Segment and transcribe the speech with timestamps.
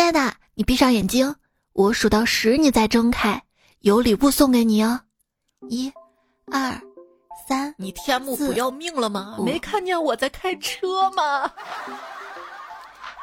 [0.00, 1.34] 亲爱的，你闭上眼睛，
[1.74, 3.42] 我数到十，你再睁开，
[3.80, 4.98] 有礼物送给你哦。
[5.68, 5.92] 一、
[6.50, 6.80] 二、
[7.46, 9.36] 三，你天幕不要命了吗？
[9.44, 11.52] 没看见我在开车吗？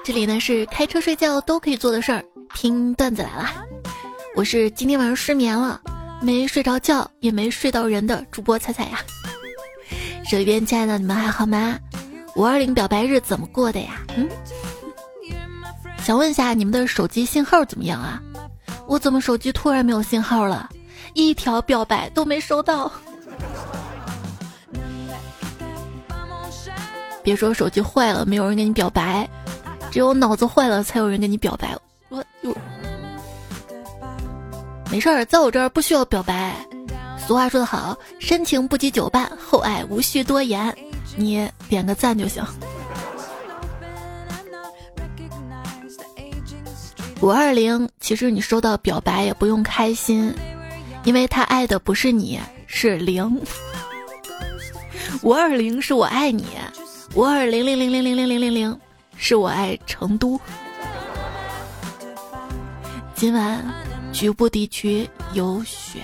[0.03, 3.49] 这里呢是开车睡觉都可以做的事儿，听段子来了。
[4.35, 5.81] 我是今天晚上失眠了，
[6.21, 8.99] 没睡着觉，也没睡到人的主播彩彩呀。
[10.29, 11.79] 手边亲爱的你们还好吗？
[12.35, 13.99] 五二零表白日怎么过的呀？
[14.15, 14.29] 嗯，
[16.07, 18.23] 想问一下你们的手机信号怎么样啊？
[18.87, 20.69] 我怎么手机突然没有信号了？
[21.13, 22.89] 一条表白都没收到。
[27.21, 29.29] 别说手机坏了，没有人给你表白。
[29.91, 31.77] 只有脑子坏了，才有人跟你表白。
[32.07, 32.55] 我有，
[34.89, 36.55] 没事儿，在我这儿不需要表白。
[37.17, 40.73] 俗话说得好，深情不及久伴，厚爱无需多言。
[41.17, 42.41] 你点个赞就行。
[47.19, 50.33] 五二零，其实你收到表白也不用开心，
[51.03, 53.41] 因为他爱的不是你，是零。
[55.23, 56.45] 五二零是我爱你，
[57.15, 58.79] 五二零零零零零零零零零。
[59.19, 60.39] 是我爱成都。
[63.15, 63.65] 今晚
[64.13, 66.01] 局部地区有雪。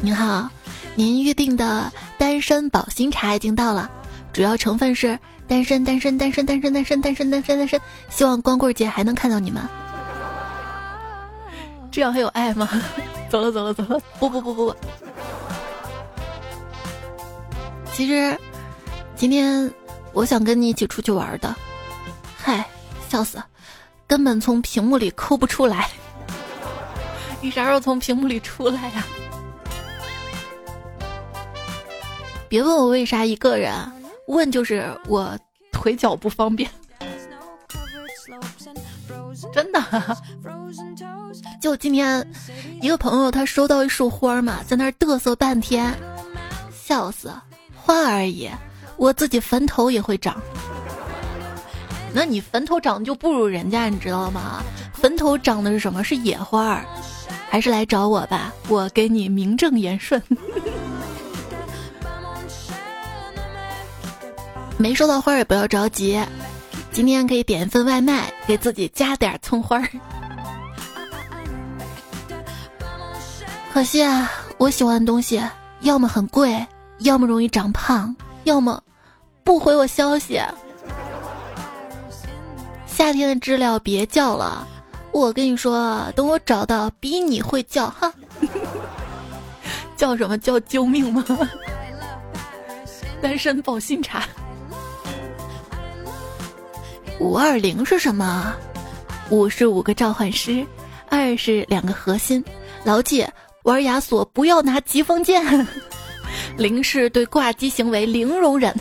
[0.00, 0.48] 您好，
[0.94, 3.90] 您预定的单身保心茶已经到了，
[4.32, 5.18] 主要成分是
[5.52, 7.78] 单身单身单身单身单身单身单身单身。
[8.08, 9.62] 希望光棍节还能看到你们。
[11.90, 12.66] 这样还有爱吗？
[13.28, 14.00] 走了走了走了。
[14.18, 14.76] 不不不不不。
[17.92, 18.38] 其实
[19.14, 19.70] 今天。
[20.14, 21.56] 我想跟你一起出去玩的，
[22.36, 22.62] 嗨，
[23.08, 23.42] 笑死，
[24.06, 25.88] 根本从屏幕里抠不出来。
[27.40, 29.06] 你啥时候从屏幕里出来呀？
[32.46, 33.72] 别问我为啥一个人，
[34.32, 35.38] 问就是我
[35.70, 36.68] 腿脚不方便。
[39.52, 39.80] 真的，
[41.60, 42.26] 就今天
[42.80, 45.94] 一个朋友他收到一束花嘛，在那儿嘚瑟半天，
[46.72, 47.32] 笑死，
[47.74, 48.48] 花而已。
[48.96, 50.40] 我自己坟头也会长，
[52.14, 54.62] 那你坟头长就不如人家，你知道吗？
[54.92, 56.04] 坟头长的是什么？
[56.04, 56.84] 是野花儿，
[57.48, 60.22] 还是来找我吧，我给你名正言顺。
[64.82, 66.20] 没收到花也不要着急，
[66.90, 69.88] 今天可以点一份外卖，给自己加点葱花儿。
[73.72, 74.28] 可惜啊，
[74.58, 75.40] 我喜欢的东西
[75.82, 76.66] 要么很贵，
[76.98, 78.12] 要么容易长胖。
[78.42, 78.82] 要么
[79.44, 80.40] 不回我消息。
[82.84, 84.66] 夏天的知了别叫了，
[85.12, 88.12] 我跟你说，等我找到比你会叫哈，
[89.96, 91.24] 叫什么叫救命吗？
[93.22, 94.24] 单身保心茶。
[97.22, 98.52] 五二零是什么？
[99.30, 100.66] 五是五个召唤师，
[101.08, 102.44] 二是两个核心。
[102.82, 103.24] 牢记，
[103.62, 105.40] 玩亚索不要拿疾风剑。
[106.58, 108.74] 零是对挂机行为零容忍。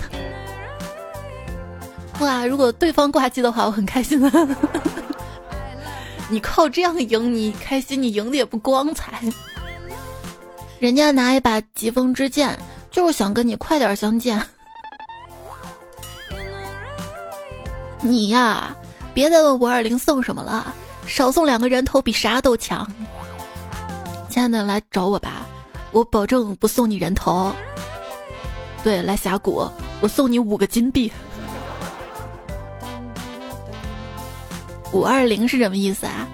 [2.20, 4.48] 哇，如果对方挂机的话，我很开心的。
[6.28, 9.22] 你靠这样赢，你开心，你赢的也不光彩。
[10.80, 12.58] 人家拿一把疾风之剑，
[12.90, 14.44] 就是想跟你快点相见。
[18.02, 18.76] 你呀，
[19.14, 20.74] 别再问五二零送什么了，
[21.06, 22.86] 少送两个人头比啥都强。
[24.28, 25.46] 亲爱的，来找我吧。
[25.92, 27.54] 我保证不送你人头。
[28.84, 29.70] 对，来峡谷，
[30.00, 31.12] 我送你五个金币。
[34.92, 36.28] 五二零是什么意思啊？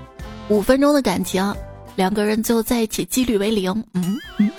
[0.48, 1.54] 五分钟的感情，
[1.96, 3.72] 两个人最后在一起几率为零。
[3.94, 4.50] 嗯嗯。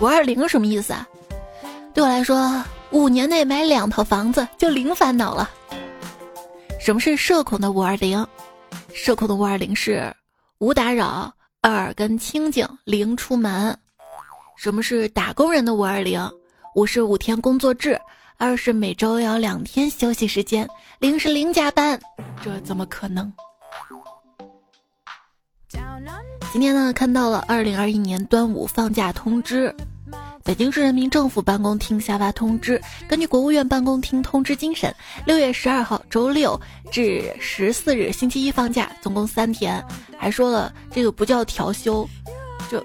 [0.00, 1.06] 五二零什么意思啊？
[1.94, 5.48] 对我来说，五年内买两套房子就零烦恼了。
[6.84, 8.26] 什么是社恐的五二零？
[8.92, 10.14] 社恐的五二零是
[10.58, 13.74] 无打扰，耳根清净，零出门。
[14.54, 16.30] 什么是打工人的五二零？
[16.74, 17.98] 五是五天工作制，
[18.36, 20.68] 二是每周要两天休息时间，
[20.98, 21.98] 零是零加班，
[22.42, 23.32] 这怎么可能？
[26.52, 29.74] 今天呢，看到了二零二一年端午放假通知，
[30.44, 34.94] 北京市人民政府办公厅下发通知，根据国务院办公厅通知精神，
[35.24, 36.60] 六月十二号周六
[36.92, 39.82] 至十四日星期一放假，总共三天，
[40.18, 42.06] 还说了这个不叫调休，
[42.70, 42.84] 这。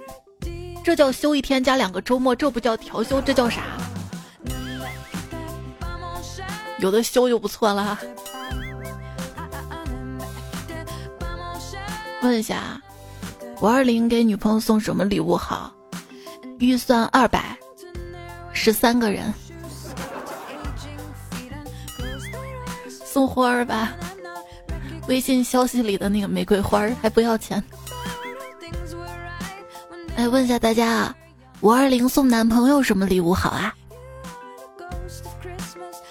[0.86, 3.62] 这叫休一天加两个周末，这不叫调休，这叫啥？
[6.80, 8.00] 有的休就不错了。
[12.22, 12.82] 问一下，
[13.60, 15.74] 五二零给女朋友送什么礼物好？
[16.60, 17.58] 预算二百，
[18.52, 19.34] 十三个人。
[23.06, 23.94] 送花儿吧，
[25.08, 27.64] 微信消息里的那个玫瑰花儿还不要钱。
[30.16, 31.16] 哎，问一下大家啊，
[31.62, 33.74] 五二零送男朋友什么礼物好啊？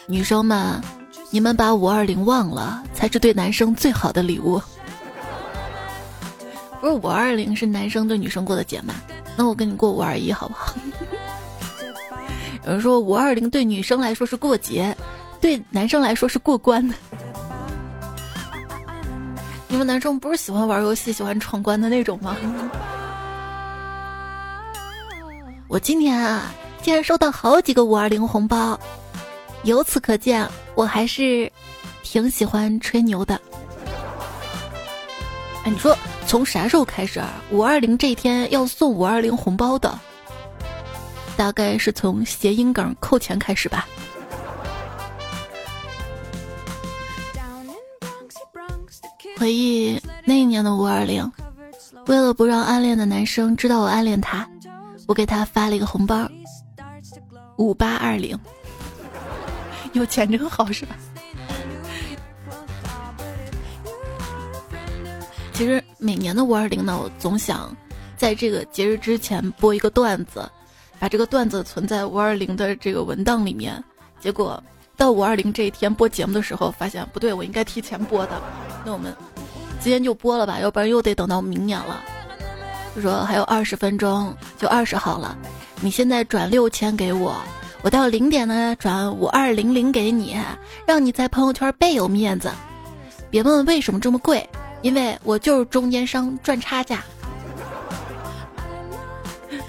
[0.06, 0.82] 女生们，
[1.30, 4.60] 你们把五二零忘了，才是对男生最好的礼物。
[6.80, 8.94] 不是五二零是男生对女生过的节吗？
[9.38, 10.74] 那我跟你过五二一好不好？
[12.66, 14.92] 有人说五二零对女生来说是过节，
[15.40, 16.94] 对男生来说是过关的。
[19.68, 22.36] 你们男生不是喜欢玩游戏、喜欢闯关的那种吗？
[25.68, 26.52] 我今天啊，
[26.82, 28.76] 竟然收到好几个五二零红包，
[29.62, 30.44] 由此可见，
[30.74, 31.52] 我还是
[32.02, 33.40] 挺喜欢吹牛的。
[35.70, 35.96] 你说。
[36.26, 39.98] 从啥时候开始啊，五二零这一天要送五二零红包的？
[41.38, 43.88] 大概是从谐音梗扣钱开始吧。
[49.38, 51.32] 回忆那一年的五二零，
[52.08, 54.46] 为了不让暗恋的男生知道我暗恋他，
[55.06, 56.28] 我给他发了一个红包，
[57.56, 58.38] 五八二零。
[59.94, 60.94] 有钱真好，是吧？
[65.58, 67.76] 其实每年的五二零呢，我总想
[68.16, 70.48] 在这个节日之前播一个段子，
[71.00, 73.82] 把这个段子存在五二零的这个文档里面。
[74.20, 74.62] 结果
[74.96, 78.40] 到五二零这一天播节目的时候，发现不对，我应该提前播的。
[78.86, 79.12] 那我们
[79.80, 82.04] 今天就播了吧，要不然又得等到明年了。
[82.94, 85.36] 就说还有二十分钟就二十号了，
[85.80, 87.34] 你现在转六千给我，
[87.82, 90.38] 我到零点呢转五二零零给你，
[90.86, 92.48] 让你在朋友圈倍有面子。
[93.28, 94.48] 别问为什么这么贵。
[94.82, 97.02] 因为我就是中间商赚差价，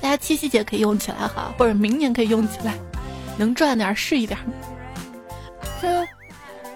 [0.01, 2.75] 大家七夕节可以用起来哈，或者明年可以用起来，
[3.37, 4.37] 能赚点是一点。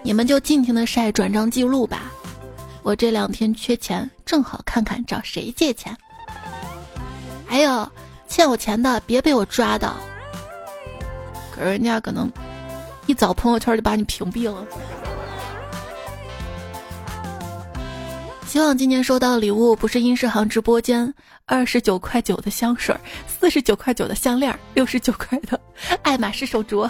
[0.01, 2.11] 你们就尽情的晒转账记录吧，
[2.81, 5.95] 我这两天缺钱，正好看看找谁借钱。
[7.47, 7.89] 还有
[8.27, 9.95] 欠我钱的，别被我抓到。
[11.55, 12.29] 可是人家可能
[13.05, 14.65] 一早朋友圈就把你屏蔽了。
[18.53, 21.11] 希望今年收到的礼物不是英世行直播间
[21.47, 22.95] 二十九块九的香水，
[23.25, 25.59] 四十九块九的项链，六十九块的
[26.03, 26.87] 爱马仕手镯。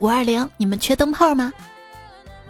[0.00, 1.50] 五二零，你们缺灯泡吗？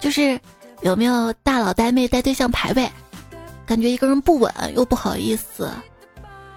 [0.00, 0.36] 就是
[0.80, 2.90] 有没有大佬带妹带对象排位？
[3.64, 5.70] 感觉一个人不稳又不好意思，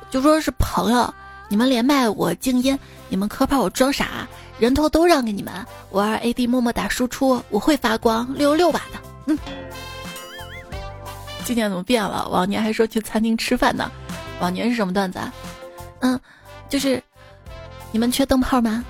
[0.10, 1.14] 就说是朋友，
[1.48, 2.76] 你们连麦我静音，
[3.08, 4.28] 你们磕炮我装傻，
[4.58, 5.54] 人头都让给你们。
[5.92, 9.38] 五二 AD 默默打输出，我会发光，六六把的，嗯。
[11.48, 12.28] 今年怎么变了？
[12.28, 13.90] 往年还说去餐厅吃饭呢，
[14.42, 15.34] 往年是什么段子啊？
[16.02, 16.20] 嗯，
[16.68, 17.02] 就是
[17.90, 18.84] 你们缺灯泡吗？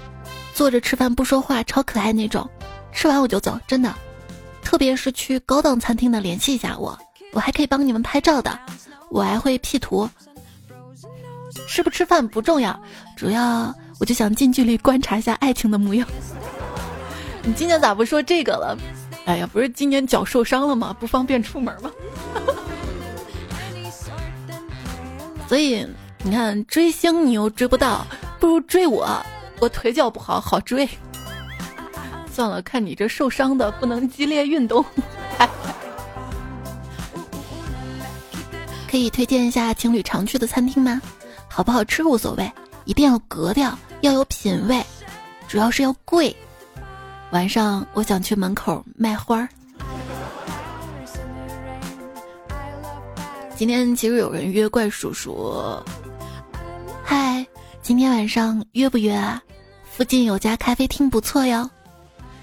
[0.55, 2.49] 坐着吃饭不说话，超可爱那种，
[2.91, 3.93] 吃完我就走，真的。
[4.63, 6.97] 特别是去高档餐厅的，联系一下我，
[7.31, 8.57] 我还可以帮你们拍照的，
[9.11, 10.09] 我还会 P 图。
[11.67, 12.81] 吃不吃饭不重要，
[13.15, 16.07] 主要我就想近距离观察一下爱情的模样。
[17.45, 18.75] 你今年咋不说这个了？
[19.25, 20.95] 哎呀，不是今年脚受伤了吗？
[20.99, 21.91] 不方便出门吗？
[25.47, 25.87] 所以
[26.23, 28.05] 你看，追星你又追不到，
[28.39, 29.07] 不如追我，
[29.59, 30.87] 我腿脚不好，好追。
[32.29, 34.83] 算了，看你这受伤的，不能激烈运动。
[38.89, 41.01] 可以推荐一下情侣常去的餐厅吗？
[41.47, 42.51] 好不好吃无所谓，
[42.85, 44.83] 一定要格调，要有品味，
[45.47, 46.35] 主要是要贵。
[47.31, 49.49] 晚上我想去门口卖花儿。
[53.57, 55.51] 今天其实有人约怪叔叔，
[57.03, 57.43] 嗨，
[57.81, 59.41] 今天晚上约不约啊？
[59.83, 61.67] 附近有家咖啡厅不错哟。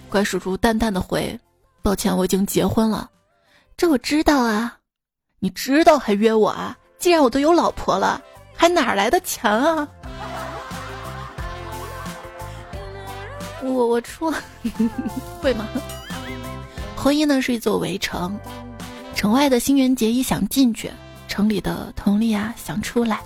[0.09, 1.39] 怪叔叔淡淡的回
[1.83, 3.09] ：“抱歉，我已经结婚了。”
[3.79, 4.77] 这我知道啊，
[5.39, 6.77] 你知道还约我啊？
[6.99, 8.21] 既然我都有老婆了，
[8.57, 9.87] 还哪来的钱啊？
[13.63, 14.35] 我我出
[15.41, 15.69] 会吗？
[16.97, 18.37] 婚姻呢是一座围城，
[19.15, 20.91] 城外的新垣结衣想进去，
[21.35, 23.21] 城里的佟丽娅想出来。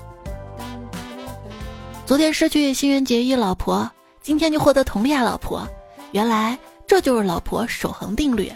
[2.07, 3.87] 昨天失去新垣结衣老婆，
[4.23, 5.69] 今天就获得佟丽娅老婆，
[6.13, 8.51] 原来这就是老婆守恒定律。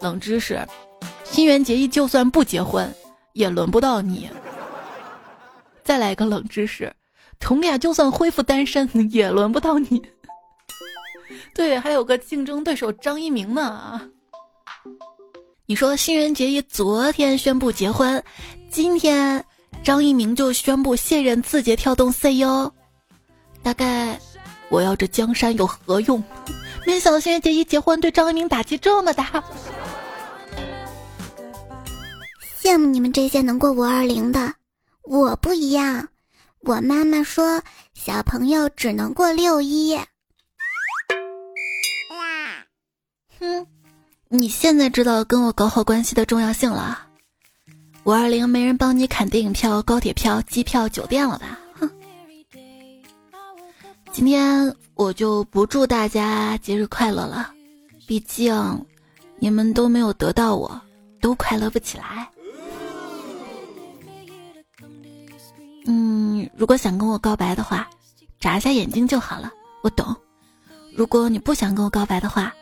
[0.00, 0.66] 冷知识：
[1.22, 2.92] 新垣结衣就算不结婚，
[3.34, 4.28] 也轮不到你。
[5.84, 6.92] 再来一个冷知识。
[7.38, 10.02] 佟丽娅就算恢复单身，也轮不到你。
[11.54, 14.10] 对，还有个竞争对手张一鸣呢。
[15.70, 18.24] 你说新人结衣昨天宣布结婚，
[18.70, 19.44] 今天
[19.84, 22.72] 张一鸣就宣布卸任字节跳动 CEO。
[23.62, 24.18] 大概
[24.70, 26.24] 我要这江山有何用？
[26.86, 29.44] 没想到星月姐一结婚，对张一鸣打击这么大。
[32.58, 34.54] 羡慕你们这些能过五二零的，
[35.02, 36.08] 我不一样。
[36.60, 39.94] 我妈妈说，小朋友只能过六一。
[43.38, 43.66] 哼，
[44.30, 47.06] 你现在知道跟我搞好关系的重要性了。
[48.04, 51.58] 五二零没人帮你砍电影票、高铁票、机票、酒店了吧？
[51.74, 51.90] 哼。
[54.12, 57.50] 今天我就不祝大家节日快乐了，
[58.06, 58.86] 毕竟
[59.38, 60.78] 你们都没有得到我，
[61.22, 62.28] 都快乐不起来。
[65.86, 67.88] 嗯，如果想跟我告白的话，
[68.38, 69.50] 眨一下眼睛就好了，
[69.82, 70.14] 我懂。
[70.94, 72.52] 如果你不想跟我告白的话，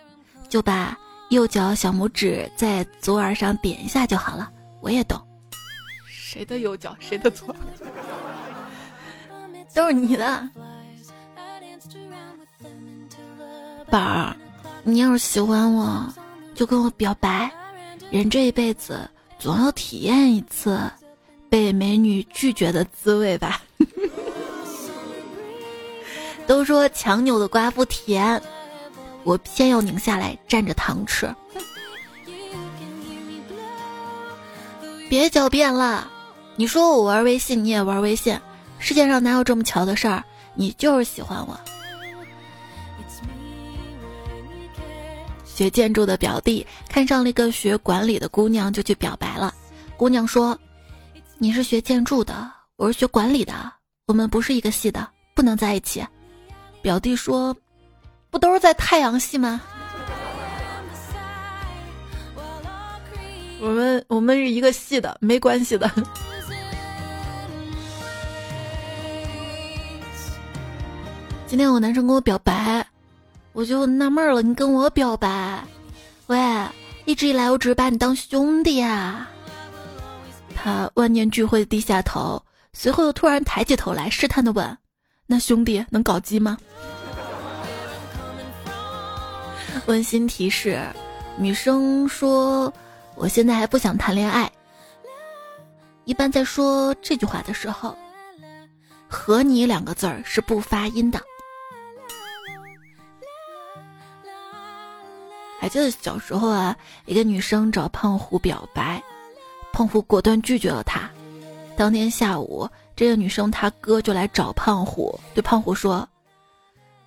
[0.48, 0.96] 就把
[1.30, 5.20] 右脚小拇指在左耳上点一下就好了，我也懂。
[6.08, 7.54] 谁的右脚，谁的左？
[9.74, 10.48] 都是你的，
[13.90, 14.36] 宝儿。
[14.82, 16.14] 你要是喜欢我，
[16.54, 17.50] 就跟我表白。
[18.10, 20.80] 人这一辈子总要体验一次。
[21.48, 23.62] 被美女拒绝的滋味吧。
[26.44, 28.42] 都说强扭的瓜不甜，
[29.26, 31.34] 我偏要拧下来蘸着糖吃。
[35.08, 36.08] 别狡辩了，
[36.54, 38.38] 你说我玩微信，你也玩微信，
[38.78, 40.22] 世界上哪有这么巧的事儿？
[40.54, 41.58] 你就是喜欢我。
[45.44, 49.52] 学建筑的表弟看上了一个学管理的姑娘，就去表白了。
[49.96, 50.58] 姑娘说。
[51.38, 53.70] 你是学建筑的，我是学管理的，
[54.06, 56.02] 我们不是一个系的，不能在一起。
[56.80, 57.54] 表弟说
[58.36, 59.62] ：“不都是在太阳系吗？”
[63.58, 65.90] 我们我们是一个系的，没关系的。
[71.46, 72.86] 今天我男生跟我表白，
[73.54, 75.64] 我就纳闷了，你跟我表白？
[76.26, 76.38] 喂，
[77.06, 79.30] 一直以来我只是把你当兄弟啊。
[80.54, 82.42] 他万念俱灰的低下头，
[82.74, 84.76] 随后又突然抬起头来，试探的问
[85.26, 86.58] ：“那兄弟能搞基吗？”
[89.86, 90.80] 温馨提示：
[91.38, 92.72] 女生说
[93.14, 94.50] ：“我现在还不想谈恋爱。”
[96.04, 97.96] 一般在说这句话的时候
[99.08, 101.20] ，“和你”两个字儿是不发音的。
[105.58, 106.76] 还记得小时候啊，
[107.06, 109.02] 一个女生找胖虎表白。
[109.72, 111.10] 胖虎果断拒绝了她。
[111.76, 116.08] 当天下午，这个女生她哥就来找胖虎，对胖虎说：“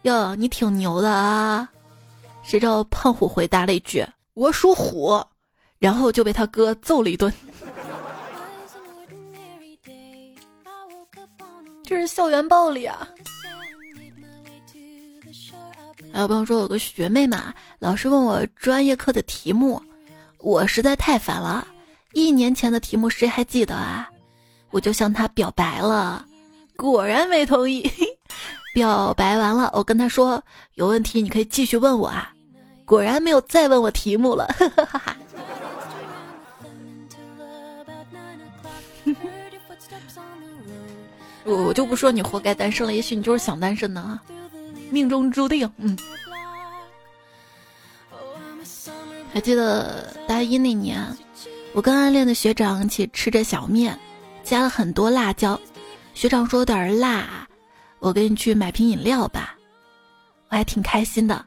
[0.03, 1.67] 哟，你挺牛的啊！”
[2.49, 4.03] 谁知道胖虎回答了一句
[4.33, 5.23] ：“我属虎。”
[5.77, 7.31] 然后就被他哥揍了一顿。
[11.85, 13.07] 这是校园暴力啊！
[16.11, 19.79] 还有朋友说，有个学妹嘛，老师问我专业课的题目，
[20.39, 21.67] 我实在太烦了。
[22.13, 24.09] 一年前的题目谁还记得啊？
[24.71, 26.25] 我就向他表白了，
[26.75, 27.87] 果然没同意。
[28.73, 32.33] 表白完了，我跟他说有问题你可以继续问我啊。
[32.89, 34.47] 果然没有再问我题目了。
[34.57, 35.15] 哈哈哈哈
[41.45, 44.19] 我我就不说你活该单身了，也许你就是想单身呢，
[44.89, 45.71] 命中注定。
[45.77, 45.95] 嗯。
[49.31, 50.99] 还记得大一那年。
[51.73, 53.97] 我跟暗恋的学长一起吃着小面，
[54.43, 55.59] 加了很多辣椒。
[56.15, 57.47] 学长说有点辣，
[57.99, 59.55] 我给你去买瓶饮料吧。
[60.49, 61.45] 我还挺开心的。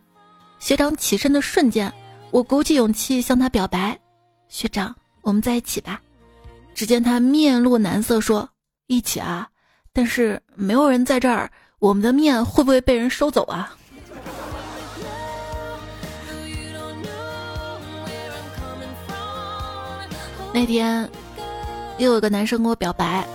[0.62, 1.92] 学长起身的瞬间，
[2.30, 3.98] 我鼓起勇气向他表白
[4.46, 6.00] ：“学长，我们在一起吧。”
[6.72, 8.48] 只见他面露难色，说
[8.86, 9.48] ：“一起啊，
[9.92, 11.50] 但是没有人在这儿，
[11.80, 13.74] 我们的面会不会被人收走啊？”
[20.54, 21.10] 那天，
[21.98, 23.26] 又有个男生跟我表白：“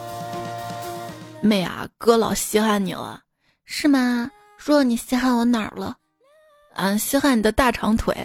[1.44, 3.22] 妹啊，哥老稀罕你了，
[3.66, 4.32] 是吗？
[4.56, 5.98] 说你稀罕我哪儿了？
[6.78, 8.16] 嗯，稀罕你的大长腿。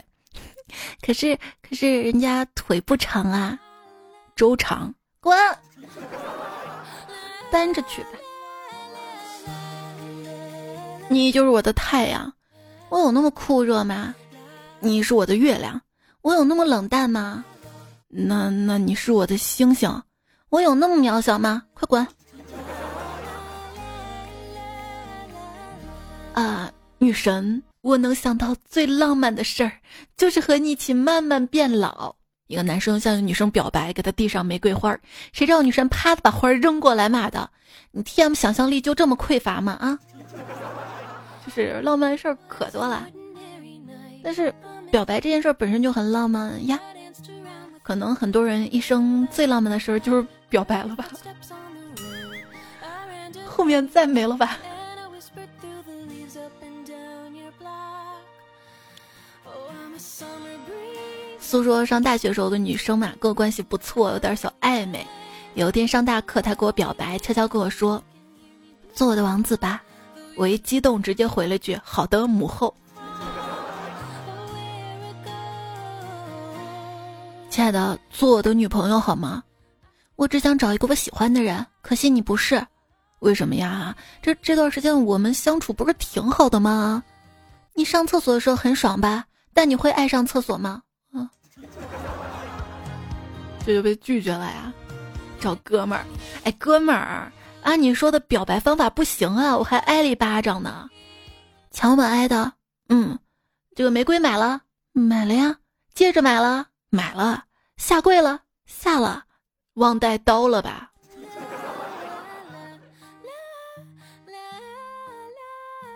[1.04, 3.58] 可是，可是人家腿不长啊，
[4.36, 4.94] 周长。
[5.20, 5.36] 滚，
[7.50, 8.08] 搬着去吧。
[11.08, 12.32] 你就是我的太阳，
[12.88, 14.14] 我有那么酷热吗？
[14.80, 15.80] 你是我的月亮，
[16.22, 17.44] 我有那么冷淡吗？”
[18.14, 20.02] 那那你是我的星星，
[20.50, 21.62] 我有那么渺小吗？
[21.72, 22.06] 快滚！
[26.34, 29.72] 啊，女神，我能想到最浪漫的事儿，
[30.16, 32.14] 就是和你一起慢慢变老。
[32.46, 34.96] 一个男生向一个女生表白，给她递上玫瑰花，
[35.32, 37.50] 谁知道女生啪的把花扔过来，骂道
[37.90, 39.72] ：“你 T M 想象力就这么匮乏吗？
[39.80, 39.98] 啊！”
[41.44, 43.06] 就是浪漫事儿可多了。
[44.22, 44.54] 但是
[44.90, 46.78] 表白这件事本身就很浪漫呀。
[47.82, 51.08] 可能很多人一生最浪漫的事儿就是表白了吧，
[53.44, 54.56] 后面再没了吧。
[61.52, 65.06] 诉说上大学时候的女生嘛，跟我关系不错，有点小暧昧。
[65.52, 68.02] 有一天上大课，她给我表白，悄悄跟我说
[68.94, 69.82] ：“做我的王子吧。”
[70.34, 72.74] 我一激动，直接回了句：“好的，母后。”
[77.50, 79.44] 亲爱的，做我的女朋友好吗？
[80.16, 82.66] 我只想找一个我喜欢的人，可惜你不是，
[83.18, 83.94] 为什么呀？
[84.22, 87.02] 这这段时间我们相处不是挺好的吗？
[87.74, 89.26] 你上厕所的时候很爽吧？
[89.52, 90.80] 但你会爱上厕所吗？
[93.64, 94.72] 这就被拒绝了呀。
[95.40, 96.04] 找哥们儿，
[96.44, 100.88] 哎，哥们儿，按你说的表白方法不行啊，我还挨了一巴掌呢。
[101.70, 102.52] 强吻挨的，
[102.88, 103.18] 嗯，
[103.74, 104.60] 这个玫瑰买了，
[104.92, 105.56] 买了呀，
[105.94, 106.66] 戒指买了。
[106.90, 107.44] 买了，
[107.78, 109.24] 下跪了，下了，
[109.74, 110.90] 忘带刀了吧？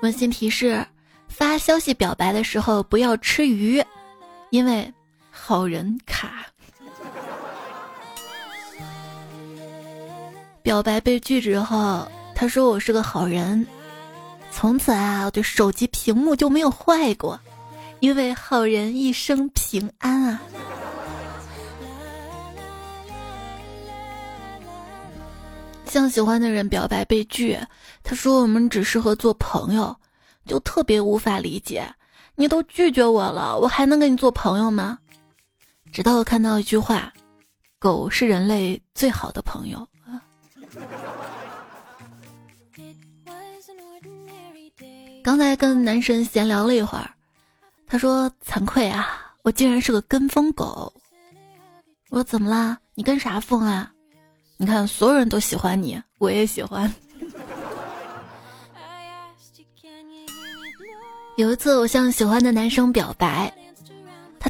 [0.00, 0.84] 温馨提示：
[1.28, 3.84] 发消息表白的时候不要吃鱼，
[4.50, 4.90] 因为
[5.48, 6.44] 好人卡。
[10.60, 13.64] 表白被拒之后，他说我是个好人，
[14.50, 17.38] 从此啊，我的手机屏幕就没有坏过，
[18.00, 20.42] 因为好人一生平安啊。
[25.86, 27.56] 向喜欢的人表白被拒，
[28.02, 29.94] 他说我们只适合做朋友，
[30.44, 31.88] 就特别无法理解。
[32.34, 34.98] 你都拒绝我了，我还能跟你做朋友吗？
[35.96, 37.10] 直到我看到一句话：
[37.78, 39.88] 狗是人类最好的朋友。
[45.24, 47.10] 刚才跟男神闲聊了一会儿，
[47.86, 50.92] 他说惭愧啊，我竟然是个跟风狗。
[52.10, 52.78] 我说怎么啦？
[52.92, 53.90] 你跟啥风啊？
[54.58, 56.94] 你看，所有人都喜欢你，我也喜欢。
[61.38, 63.50] 有一次，我向喜欢的男生表白，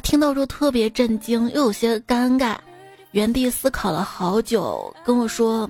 [0.07, 2.55] 听到之后特别震惊，又有些尴尬，
[3.11, 5.69] 原地思考了好久，跟我说：“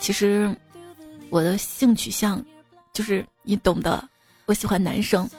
[0.00, 0.52] 其实
[1.30, 2.44] 我的性取向
[2.92, 4.02] 就是你懂的，
[4.46, 5.30] 我喜欢男生。”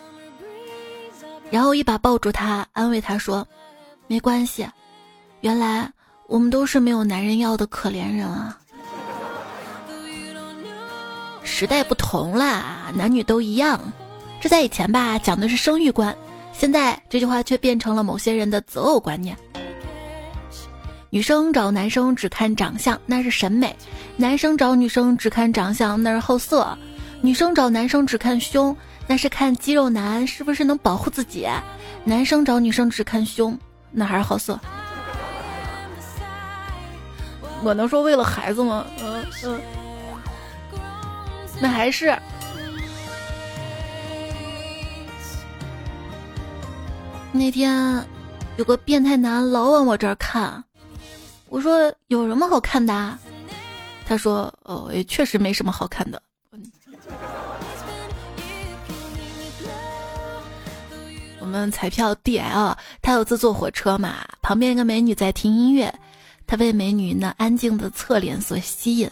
[1.51, 3.45] 然后一把抱住他，安慰他说
[4.07, 4.65] ：“没关系，
[5.41, 5.91] 原来。”
[6.27, 8.59] 我们都是没有男人要的可怜人啊！
[11.41, 13.79] 时代不同啦，男女都一样。
[14.41, 16.13] 这在以前吧，讲的是生育观，
[16.57, 19.37] 现在这句话却变成了某些人的择偶观念。
[21.11, 23.69] 女生找男生只看长相，那是审美；
[24.17, 26.75] 男生找女生只看长相，那是好色；
[27.21, 31.47] 女生找男生只看胸，那是看肌肉男是不是能保护自己；
[32.03, 33.57] 男生找女生只看胸，
[33.91, 34.59] 那还是好色。
[37.63, 38.85] 我能说为了孩子吗？
[39.01, 39.61] 嗯嗯，
[41.61, 42.17] 那还是
[47.31, 48.03] 那天
[48.57, 50.63] 有个变态男老往我这儿看，
[51.49, 53.17] 我说有什么好看的？
[54.05, 56.21] 他说哦，也确实没什么好看的。
[61.39, 65.93] 我们彩票 D L，他有次坐火车嘛，旁边一个美女在听音乐。
[66.45, 69.09] 他被美女那安静的侧脸所吸引，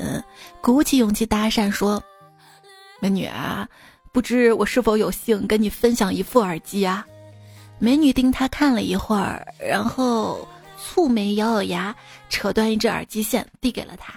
[0.62, 2.01] 鼓起勇气搭讪说
[3.01, 3.67] ：“美女啊，
[4.13, 7.06] 不知我是否有幸跟你分享一副耳机啊？”
[7.86, 11.95] 美女盯他看了一会儿，然后蹙眉咬咬牙，
[12.30, 14.12] 扯断一只耳机线递给了他。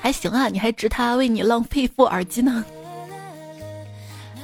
[0.00, 2.64] 还行啊，你还值他为你浪费一副耳机呢。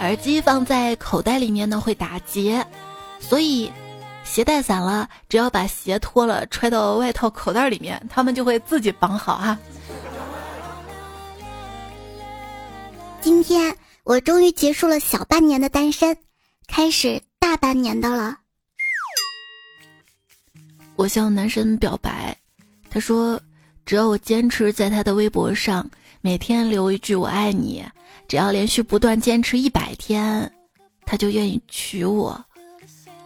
[0.00, 2.62] 耳机放在口袋里面呢会打结，
[3.18, 3.72] 所以。
[4.22, 9.58] 鞋带散了，只要把鞋脱了揣到外套口袋里面，他们就会自己绑好哈。
[13.22, 16.16] 今天我终于结束了小半年的单身，
[16.70, 18.38] 开始大半年的了。
[20.94, 22.34] 我向男神表白，
[22.88, 23.38] 他说
[23.84, 25.88] 只要我坚持在他的微博上
[26.20, 27.84] 每天留一句我爱你，
[28.28, 30.50] 只要连续不断坚持一百天，
[31.04, 32.42] 他就愿意娶我。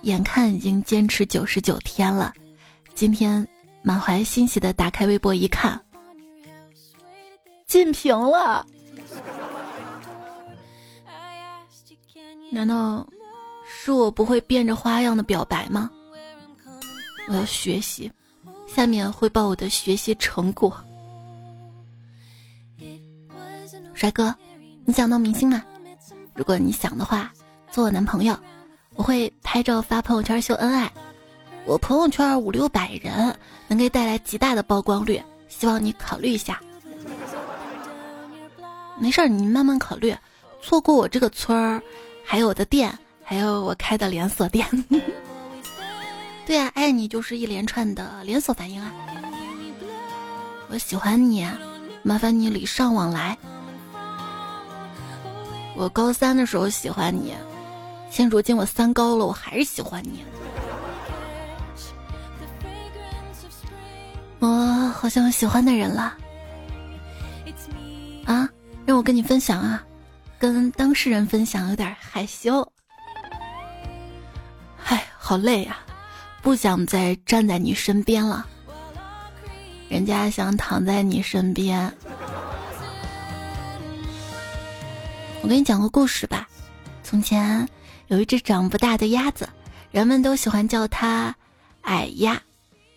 [0.03, 2.33] 眼看已经坚持九十九天了，
[2.95, 3.47] 今天
[3.83, 5.81] 满怀欣喜的打开微博一看，
[7.67, 8.67] 进屏了。
[12.51, 13.07] 难道
[13.85, 15.91] 是我不会变着花样的表白吗？
[17.29, 18.11] 我要学习，
[18.67, 20.75] 下面汇报我的学习成果。
[23.93, 24.35] 帅哥，
[24.87, 25.63] 你想当明星吗？
[26.35, 27.31] 如果你想的话。
[27.71, 28.35] 做我男朋友，
[28.95, 30.91] 我会拍照发朋友圈秀恩爱。
[31.67, 33.37] 我朋友圈五六百人，
[33.69, 36.59] 能给带来极大的曝光率，希望你考虑一下。
[38.99, 40.17] 没事儿，你慢慢考虑。
[40.63, 41.83] 错过我这个村儿，
[42.25, 44.67] 还有我的店，还有我开的连锁店。
[46.47, 48.93] 对啊，爱你就是一连串的连锁反应啊！
[50.69, 51.49] 我喜欢你，
[52.03, 53.37] 麻烦你礼尚往来。
[55.75, 57.35] 我高三的时候喜欢你，
[58.11, 60.23] 现如今我三高了，我还是喜欢你。
[64.41, 64.49] 我
[64.95, 66.15] 好像有喜欢的人了。
[68.27, 68.49] 啊，
[68.85, 69.83] 让我跟你分享啊，
[70.39, 72.71] 跟当事人分享有点害羞。
[75.27, 75.79] 好累呀。
[76.43, 78.47] 不想再站在你身边了，
[79.89, 81.91] 人家想躺在你身边。
[85.41, 86.47] 我给你讲个故事吧。
[87.03, 87.67] 从前
[88.09, 89.49] 有一只长不大的鸭子，
[89.91, 91.35] 人们都喜欢叫它
[91.81, 92.39] 矮鸭。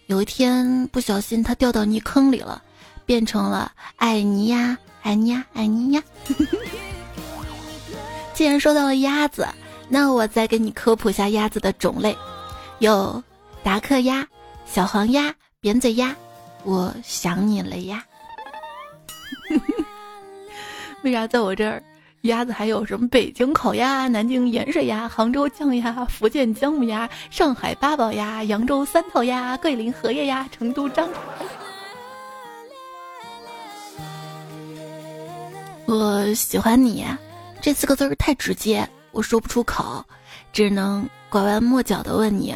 [0.07, 2.61] 有一天不小心，它掉到泥坑里了，
[3.05, 6.03] 变成了矮泥鸭，矮泥鸭，矮泥鸭。
[8.35, 9.47] 既然说到了鸭子，
[9.89, 12.15] 那我再给你科普一下鸭子的种类，
[12.79, 13.23] 有。
[13.63, 14.25] 达克鸭、
[14.65, 16.15] 小黄鸭、扁嘴鸭，
[16.63, 18.01] 我想你了呀！
[21.03, 21.83] 为啥在我这儿，
[22.21, 31.09] 鸭子还有什么北京烤鸭、南京盐水鸭、杭州酱鸭、福建姜母鸭、上海八宝鸭、扬州三套鸭、桂林荷叶鸭、成都张
[35.85, 37.05] 我喜欢你，
[37.59, 40.05] 这四个字儿太直接，我说不出口，
[40.53, 42.55] 只能拐弯抹角的问你。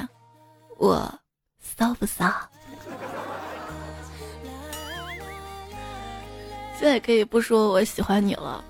[0.78, 1.12] 我
[1.58, 2.32] 骚不骚？
[6.78, 8.63] 现在可以不说我喜欢你了，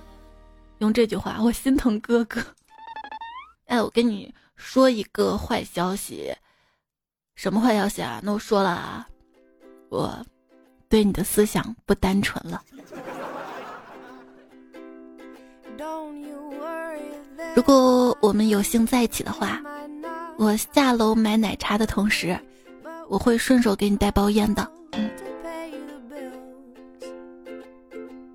[0.77, 2.41] 用这句话，我心疼哥哥。
[3.65, 6.33] 哎，我跟你说一个坏消息，
[7.35, 8.21] 什么坏消息啊？
[8.23, 9.05] 那我说了啊，
[9.89, 10.25] 我
[10.87, 12.63] 对你的思想不单纯了。
[17.55, 19.61] 如果我们有幸在一起的话。
[20.37, 22.35] 我下楼买奶茶的同时，
[23.07, 24.67] 我会顺手给你带包烟的。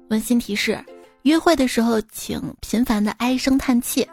[0.08, 0.78] 温馨提示：
[1.22, 4.06] 约会的时候请频繁的唉声叹气。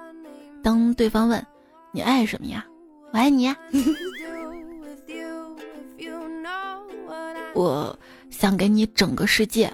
[0.63, 1.45] 当对方问
[1.91, 2.65] 你爱什么呀？
[3.11, 3.55] 我爱你呀。
[7.53, 7.95] 我
[8.31, 9.71] 想给你整个世界，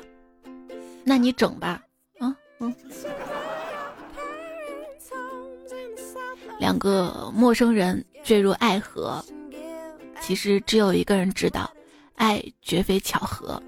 [1.05, 1.81] 那你整吧。
[2.19, 2.75] 嗯嗯。
[6.59, 9.23] 两个陌生人坠入爱河，
[10.21, 11.71] 其实只有一个人知道，
[12.15, 13.61] 爱绝非巧合。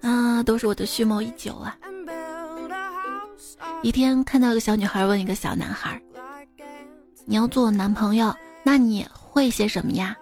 [0.00, 1.76] 啊，都是我的蓄谋已久啊！
[3.82, 6.00] 一天看到一个小女孩问一个小男孩
[7.26, 10.16] ：“你要做我男朋友，那你会些什么呀？”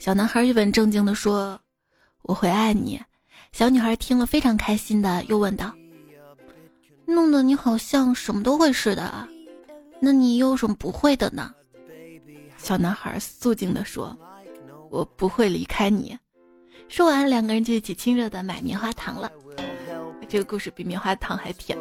[0.00, 1.60] 小男孩一本正经地说
[2.22, 3.00] ：“我会爱你。”
[3.52, 5.72] 小女孩听了非常开心的，又问道
[7.06, 9.28] ：“弄得你好像什么都会似的啊。”
[10.00, 11.54] 那你有什么不会的呢？
[12.56, 14.16] 小男孩肃静地说
[14.90, 16.18] ：“我不会离开你。”
[16.88, 19.30] 说完，两个人就一起亲热的买棉花糖了。
[20.28, 21.78] 这个故事比棉花糖还甜。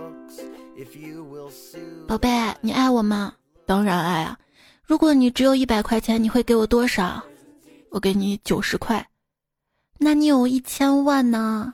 [2.07, 2.29] 宝贝，
[2.61, 3.33] 你爱我吗？
[3.65, 4.37] 当然爱啊！
[4.83, 7.23] 如果你只有一百块钱，你会给我多少？
[7.91, 9.05] 我给你九十块。
[9.97, 11.73] 那你有一千万呢？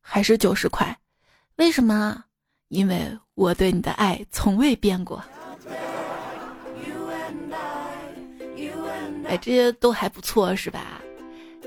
[0.00, 0.96] 还是九十块？
[1.56, 2.24] 为什么？
[2.68, 5.24] 因为我对你的爱从未变过。
[9.28, 11.00] 哎，这些都还不错，是吧？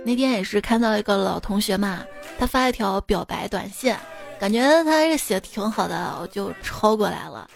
[0.06, 2.00] 那天也是看到一个老同学嘛，
[2.40, 3.94] 他发一条表白短信，
[4.40, 7.50] 感觉他这写的挺好的，我就抄过来了。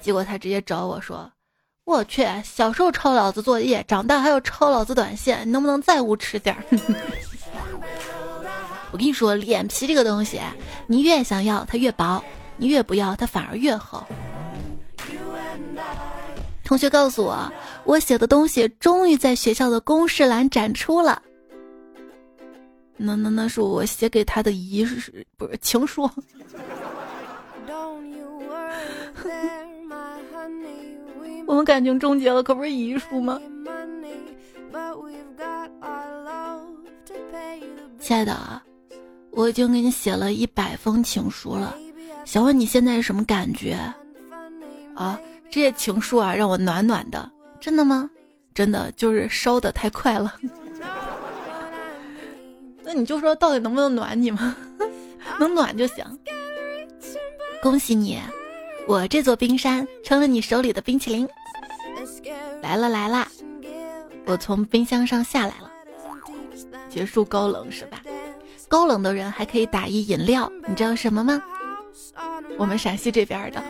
[0.00, 1.30] 结果他直接找我说
[1.84, 6.64] ：“我去，小时候抄老子作业，长大还要抄老子短信，你能不能再无耻点儿？”
[8.90, 10.40] 我跟你说，脸皮这个东西，
[10.86, 12.24] 你越想要它越薄，
[12.56, 14.02] 你越不要它反而越厚。
[16.64, 17.52] 同学告诉我，
[17.84, 21.20] 我写的东西终于在学校的公示栏展出了。
[22.96, 26.08] 那那那是我写给他的遗书，不是情书。
[31.46, 33.40] 我们感情终结了，可不是遗书吗？
[37.98, 38.62] 亲爱的，
[39.30, 41.76] 我已经给你写了一百封情书了，
[42.24, 43.76] 想问你现在是什么感觉？
[44.94, 45.18] 啊？
[45.50, 48.08] 这些情书啊，让我暖暖的，真的吗？
[48.54, 50.34] 真的就是烧的太快了。
[52.82, 54.56] 那你就说到底能不能暖你吗？
[55.38, 56.04] 能暖就行。
[57.62, 58.18] 恭喜你，
[58.86, 61.28] 我这座冰山成了你手里的冰淇淋。
[62.62, 63.26] 来了来了！
[64.26, 65.70] 我从冰箱上下来了，
[66.88, 68.00] 结束高冷是吧？
[68.68, 71.42] 高冷的人还可以打一饮料，你知道什么吗？
[72.56, 73.62] 我们陕西这边的，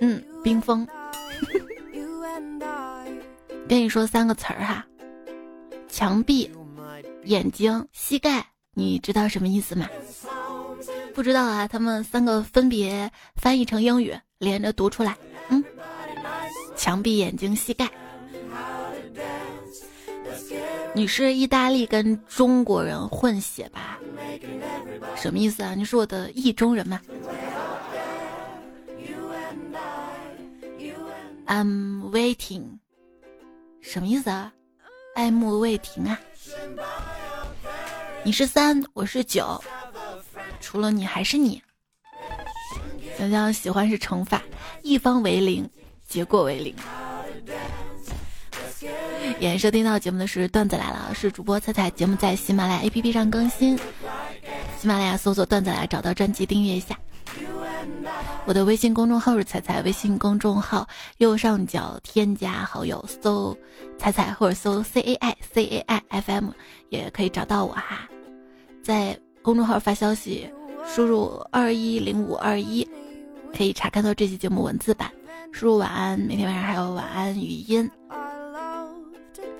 [0.00, 0.86] 嗯，冰封。
[3.68, 4.86] 跟你说三个词儿哈，
[5.88, 6.50] 墙壁、
[7.24, 9.86] 眼睛、膝盖，你知道什么意思吗？
[11.14, 15.16] 不知道啊，他们三个分别翻译成英语，连着读出来。
[15.50, 15.62] 嗯，
[16.76, 17.90] 墙壁、眼睛、膝盖。
[20.94, 23.98] 你是意大利跟中国人混血吧？
[25.14, 25.74] 什么意思啊？
[25.74, 27.00] 你是我的意中人吗
[31.48, 32.78] ？I'm waiting。
[33.80, 34.52] 什么意思啊？
[35.14, 36.20] 爱慕未停啊！
[38.22, 39.60] 你是三，我是九，
[40.60, 41.60] 除了你还是你。
[43.16, 44.42] 想想喜欢是乘法，
[44.82, 45.68] 一方为零，
[46.06, 46.74] 结果为零。
[49.40, 53.76] 演收听到节目的是段子来了，是主播彩彩，节目在喜马拉雅 APP 上更新，
[54.78, 56.96] 喜马拉雅搜索段子来找到专辑订阅一下。
[58.46, 60.86] 我的微信公众号是彩彩，微信公众号
[61.18, 63.56] 右上角添加好友，搜
[63.98, 66.50] 彩彩或者搜 C A I C A I F M
[66.88, 68.08] 也可以找到我哈。
[68.82, 70.48] 在公众号发消息，
[70.86, 72.88] 输入二一零五二一，
[73.56, 75.10] 可以查看到这期节目文字版。
[75.52, 77.90] 输入晚安，每天晚上还有晚安语音。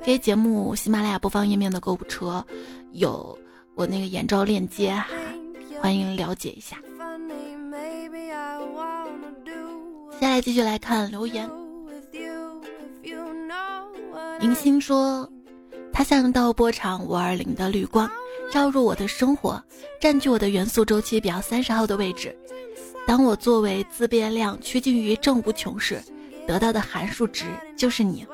[0.01, 2.45] 这些节目喜马拉雅播放页面的购物车
[2.93, 3.37] 有
[3.75, 5.07] 我那个眼罩链接哈，
[5.81, 6.79] 欢迎了解一下。
[10.19, 11.49] 接下来继续来看留言。
[14.41, 15.31] 迎新说，
[15.93, 18.11] 他像到波场五二零的绿光，
[18.51, 19.63] 照入我的生活，
[20.01, 22.37] 占据我的元素周期表三十号的位置。
[23.07, 26.03] 当我作为自变量趋近于正无穷时，
[26.49, 27.45] 得到的函数值
[27.77, 28.27] 就是你。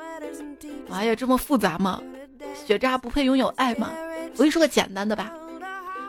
[0.89, 2.01] 妈呀，这么复杂吗？
[2.65, 3.91] 学渣不配拥有爱吗？
[4.33, 5.31] 我跟你说个简单的吧，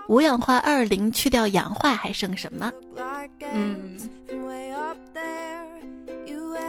[0.09, 2.73] 五氧化二磷去掉氧化还剩什么？
[3.53, 3.95] 嗯。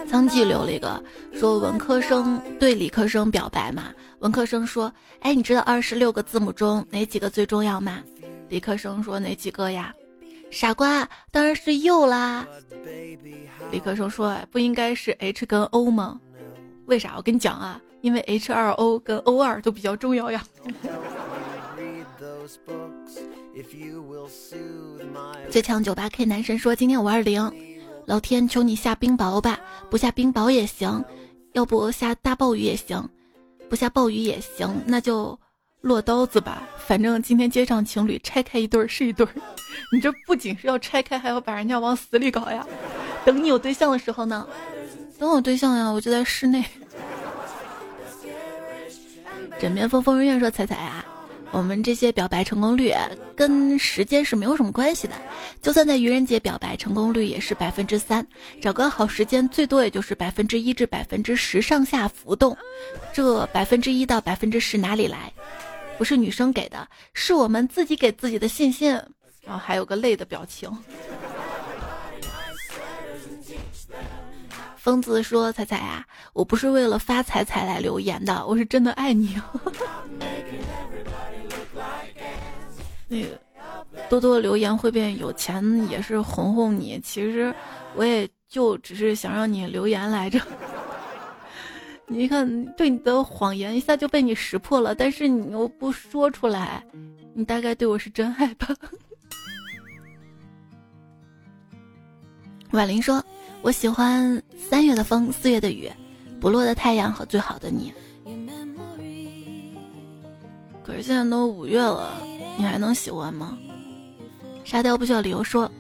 [0.10, 3.94] 仓记留了一个，说文科生对理科生表白嘛。
[4.20, 8.02] 文科生说：“哎，你知道二十六个字母中哪几个最重要吗？”
[8.50, 9.94] 理科生说：“哪几个呀？”
[10.50, 12.48] 傻瓜，当然是又啦。
[13.70, 16.20] 理科生说：“不应该是 H 跟 O 吗？
[16.86, 17.16] 为啥？
[17.18, 20.42] 我跟你讲啊，因为 H 二 O 跟 O 二都比较重要呀。”
[25.52, 27.52] 最强九八 K 男神说：“今天五二零。”
[28.08, 29.60] 老天，求你下冰雹吧！
[29.90, 31.04] 不下冰雹也行，
[31.52, 33.06] 要不下大暴雨也行，
[33.70, 35.38] 不下暴雨也行，那就
[35.82, 36.66] 落刀子吧。
[36.78, 39.34] 反正今天街上情侣拆开一对是一对儿，
[39.92, 42.66] 你这不仅是要拆开，还要把人家往死里搞呀！
[43.26, 44.48] 等你有对象的时候呢？
[45.20, 46.64] 等我对象呀，我就在室内。
[49.60, 51.04] 枕边风风人愿说彩彩啊。
[51.52, 52.94] 我们这些表白成功率
[53.36, 55.16] 跟时间是没有什么关系的，
[55.62, 58.26] 就算在愚人节表白，成功率也是百分之三。
[58.62, 62.56] 找个好时间，最多也就是百分之一至百分之十上下浮动。
[63.14, 65.32] 这百分之一到百分之十哪里来？
[65.98, 68.92] 不是女生给的，是我们自己给自己的信心。
[69.42, 70.70] 然后还有个泪的表情。
[74.76, 79.36] 疯子说：“彩彩啊，我不是为了发财才来留言的，我是真的爱你。”
[83.08, 83.40] 那个
[84.10, 87.00] 多多留言会变有钱，也是哄哄你。
[87.04, 87.54] 其实
[87.96, 90.40] 我也就只是想让你留言来着。
[92.08, 96.84] 你看，对你的谎言一下就被你识破了，但是你又不说出来，
[97.34, 98.68] 你大概对我是真爱吧？
[102.72, 103.24] 婉玲说
[103.62, 105.90] ：“我喜欢三月的风，四月的雨，
[106.40, 107.94] 不落的太阳和最好的你。”
[110.84, 112.14] 可是现在都五月了。
[112.58, 113.58] 你还能喜欢吗？
[114.66, 115.72] 沙雕不需要理由说，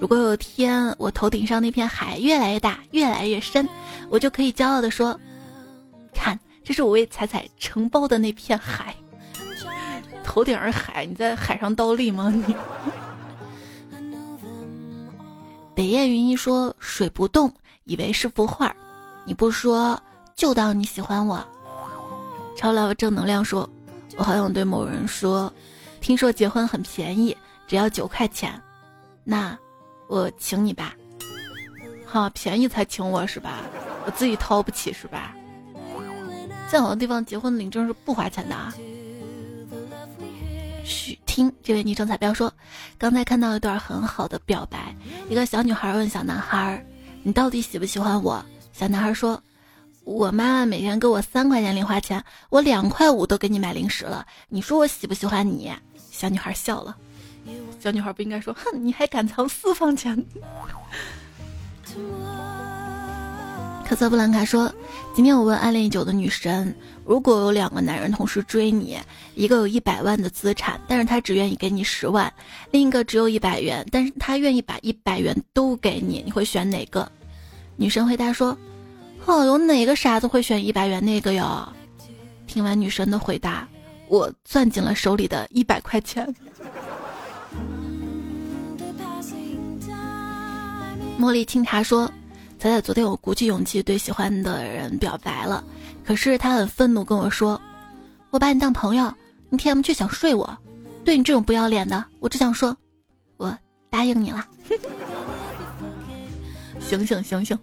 [0.00, 3.68] 如果有一天我头顶上那片海越来越大、越来越深，
[4.08, 5.18] 我就可以骄傲的说
[6.12, 8.94] ：“看，这是我为彩彩承包的那片海。”
[10.24, 12.30] 头顶是海，你在海上倒立吗？
[12.30, 12.56] 你？
[15.74, 17.52] 北雁云一说水不动，
[17.84, 18.74] 以为是幅画，
[19.24, 20.00] 你不说
[20.34, 21.44] 就当你喜欢我。
[22.56, 23.68] 超老正能量说，
[24.16, 25.52] 我好想对某人说。
[26.02, 27.34] 听说结婚很便宜，
[27.68, 28.60] 只要九块钱，
[29.22, 29.56] 那
[30.08, 30.94] 我请你吧。
[32.04, 33.60] 好，便宜才请我是吧？
[34.04, 35.32] 我自己掏不起是吧？
[36.68, 38.74] 在好多地方结婚领证是不花钱的啊。
[40.84, 42.52] 许听这位昵称彩标说，
[42.98, 44.94] 刚才看到一段很好的表白，
[45.28, 46.84] 一个小女孩问小男孩
[47.22, 49.40] ：“你到底喜不喜欢我？”小男孩说
[50.02, 54.26] ：“我妈妈每天给我三块钱零花钱，我两块五都给你买零食了。
[54.48, 55.72] 你说我喜不喜欢你？”
[56.22, 56.96] 小女孩笑了。
[57.80, 60.16] 小女孩不应该说：“哼，你还敢藏私房钱？”
[63.84, 64.72] 可泽布兰卡说
[65.16, 66.72] ：“今天我问暗恋已久的女神，
[67.04, 68.96] 如果有两个男人同时追你，
[69.34, 72.30] 一个有一百万的资产，但是他只愿意给你十万；
[72.70, 77.10] 另一个只有一百元，但是他愿意把一百元都给你，你会选哪个？”
[77.74, 78.56] 女神回答说
[79.26, 81.68] ：“哦，有哪个傻子会选一百元那个哟？”
[82.46, 83.66] 听完女神的回答，
[84.12, 86.22] 我攥紧了手里的一百块钱。
[91.18, 92.12] 茉莉清茶说。
[92.58, 95.64] 彩彩昨天我鼓起勇气对喜欢的人表白了，
[96.04, 97.60] 可是他很愤怒跟我说
[98.30, 99.12] ：“我把你当朋友，
[99.48, 100.56] 你 TM 却想睡我。
[101.04, 102.76] 对你这种不要脸的，我只想说，
[103.36, 103.58] 我
[103.90, 104.46] 答应你了。
[106.78, 107.58] 醒醒醒醒！”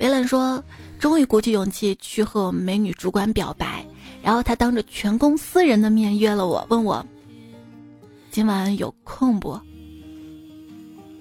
[0.00, 0.64] 维冷说
[0.98, 3.86] ：“终于鼓起勇气去和我们美女主管表白，
[4.24, 7.04] 然后他当着全公司人的面约了我，问我
[8.30, 9.60] 今晚有空不？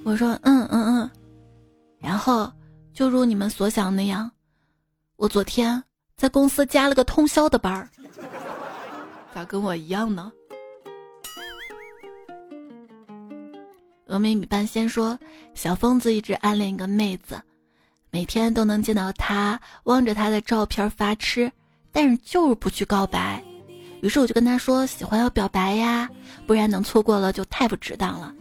[0.06, 1.12] 我说：嗯嗯嗯。”
[2.00, 2.50] 然后，
[2.94, 4.32] 就如你们所想那样，
[5.18, 5.84] 我昨天
[6.16, 7.90] 在公司加了个通宵的班儿。
[9.36, 10.32] 咋跟我一样呢？
[14.08, 15.20] 峨眉米半仙说，
[15.54, 17.42] 小疯子一直暗恋一个妹子，
[18.12, 21.52] 每天都能见到她，望着她的照片发痴，
[21.94, 23.42] 但是就是不去告白。
[24.02, 26.10] 于是我就跟他说，喜欢要表白呀，
[26.46, 28.34] 不然能错过了就太不值当了。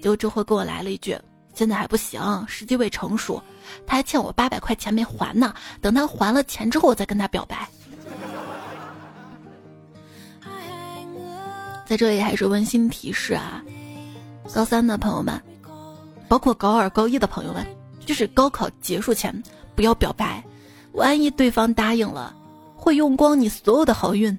[0.00, 1.14] 结果这货跟我来了一句。
[1.52, 3.42] 现在还不行，时机未成熟。
[3.84, 7.68] 他还欠我八百块钱没还呢，等他还了钱之后，我再跟他表白。
[11.84, 13.62] 在这里还是温馨提示啊，
[14.54, 15.42] 高三的朋友们，
[16.28, 17.66] 包括高二、高一的朋友们，
[18.06, 19.42] 就是高考结束前
[19.74, 20.42] 不要表白，
[20.92, 22.32] 万一对方答应了，
[22.80, 24.36] 会用光你所有的好运。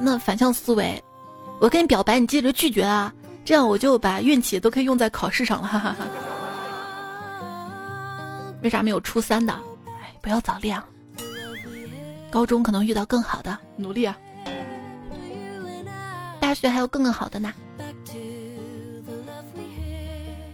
[0.00, 1.00] 那反向思维，
[1.60, 3.12] 我跟你表白，你记着拒绝啊。
[3.44, 6.06] 这样我就把运气都可以用在考试上了，哈哈哈。
[8.62, 9.52] 为啥没有初三的？
[10.00, 10.80] 哎，不要早恋，
[12.30, 14.16] 高中可能遇到更好的，努力啊！
[16.40, 17.52] 大学还有更更好的呢。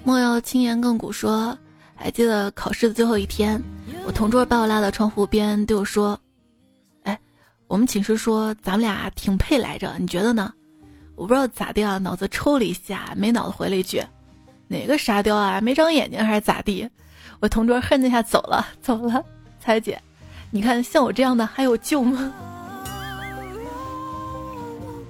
[0.03, 1.57] 莫要轻言亘古说，
[1.94, 3.62] 还记得考试的最后一天，
[4.09, 6.18] 我同桌把我拉到窗户边对我说
[7.05, 7.21] ：“哎，
[7.66, 10.51] 我们寝室说咱们俩挺配来着，你觉得呢？”
[11.14, 14.03] 我不知道咋的啊，脑子抽了一下，没脑子回了一句
[14.66, 16.88] ：“哪个沙雕啊，没长眼睛还是咋地？”
[17.38, 19.23] 我同桌哼了一下走了，走了。
[19.61, 20.01] 彩姐，
[20.51, 22.33] 你看像我这样的还有救吗？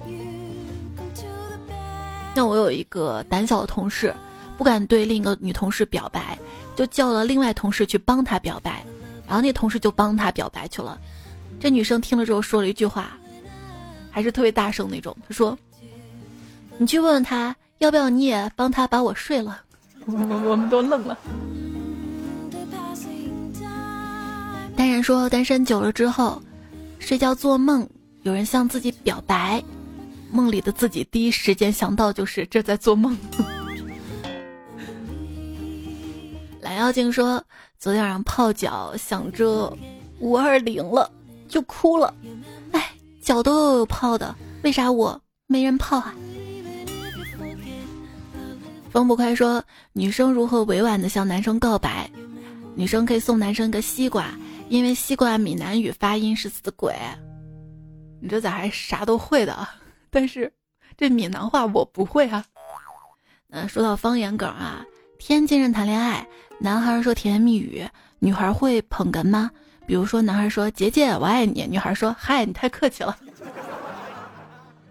[2.35, 4.13] 像我有一个胆小的同事，
[4.59, 6.37] 不敢对另一个女同事表白，
[6.75, 8.83] 就叫了另外同事去帮他表白，
[9.25, 10.99] 然后那同事就帮他表白去了。
[11.61, 13.17] 这女生听了之后说了一句话，
[14.11, 15.57] 还是特别大声那种，她说。
[16.77, 19.61] 你去问问他，要不要你也帮他把我睡了？
[20.05, 21.17] 我我们都愣了。
[24.75, 26.41] 单人说，单身久了之后，
[26.99, 27.87] 睡觉做梦，
[28.23, 29.63] 有人向自己表白，
[30.33, 33.17] 梦里的自己第一时间想到就是这在做梦。
[36.61, 37.43] 蓝妖精说，
[37.77, 39.75] 昨天晚上泡脚，想着
[40.19, 41.09] 五二零了，
[41.47, 42.13] 就哭了。
[42.71, 42.91] 哎，
[43.21, 46.13] 脚都有泡的，为啥我没人泡啊？
[48.91, 52.09] 风不快说：“女生如何委婉的向男生告白？
[52.75, 54.33] 女生可以送男生一个西瓜，
[54.67, 56.93] 因为西瓜闽南语发音是死鬼。
[58.19, 59.67] 你这咋还啥都会的？
[60.09, 60.51] 但是
[60.97, 62.43] 这闽南话我不会啊。
[63.47, 64.83] 那说到方言梗啊，
[65.19, 66.27] 天津人谈恋爱，
[66.59, 67.87] 男孩说甜言蜜语，
[68.19, 69.49] 女孩会捧哏吗？
[69.87, 73.17] 比如说男孩说姐姐我爱你，女孩说嗨你太客气了。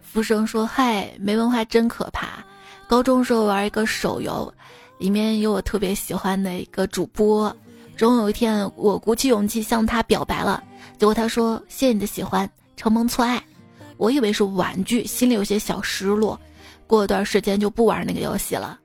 [0.00, 2.44] 福生说嗨没文化真可怕。”
[2.88, 4.50] 高中时候玩一个手游，
[4.96, 7.54] 里面有我特别喜欢的一个主播。
[7.94, 10.64] 终有一天，我鼓起勇气向他表白了，
[10.96, 13.42] 结果他说：“谢谢你的喜欢，承蒙错爱。”
[13.98, 16.40] 我以为是玩具，心里有些小失落。
[16.86, 18.78] 过段时间就不玩那个游戏了。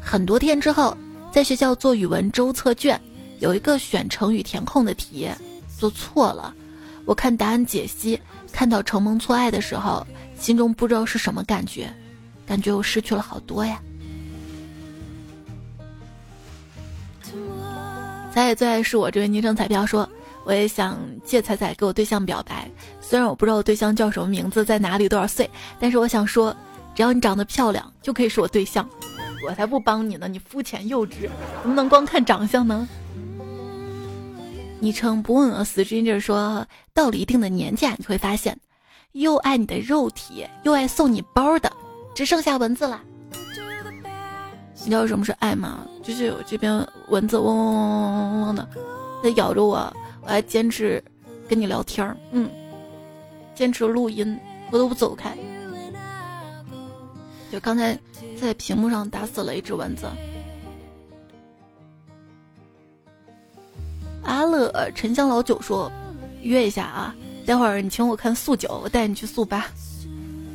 [0.00, 0.96] 很多天之后，
[1.38, 3.00] 在学校做语文周测卷，
[3.38, 5.30] 有一个选成语填空的题
[5.78, 6.52] 做错了。
[7.04, 8.20] 我看答案解析，
[8.50, 10.04] 看到承蒙错爱的时候，
[10.36, 11.94] 心中不知道是什么感觉。
[12.44, 13.80] 感觉我失去了好多呀！
[18.34, 20.10] 彩彩最爱是我这位昵称彩票说，
[20.44, 22.68] 我也想借彩彩给我对象表白。
[23.00, 26.52] 虽然我不知道我对象叫什么名字，在哪里，多少岁，但是我想说，
[26.96, 28.84] 只要你长得漂亮，就可以是我对象。
[29.46, 31.28] 我才不帮你呢，你肤浅幼稚，
[31.62, 32.88] 怎么能光看长相呢？
[34.80, 38.56] 昵称不问我死之音就是说，到了一定的年纪，你会发现，
[39.12, 41.72] 又爱你的肉体，又爱送你包的，
[42.14, 43.00] 只剩下蚊子了。
[44.84, 45.86] 你知道什么是爱吗？
[46.02, 48.68] 就是我这边蚊子嗡嗡嗡嗡嗡嗡的，
[49.22, 51.02] 它咬着我，我还坚持
[51.48, 52.48] 跟你聊天儿，嗯，
[53.54, 54.38] 坚持录音，
[54.70, 55.36] 我都不走开。
[57.50, 57.98] 就刚才
[58.40, 60.06] 在屏幕上打死了一只蚊子。
[64.22, 65.90] 阿乐沉香老九说
[66.42, 67.14] ：“约一下啊，
[67.46, 69.64] 待会儿你请我看素九，我带你去素八，